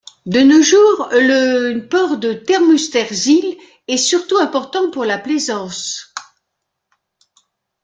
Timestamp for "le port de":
1.11-2.33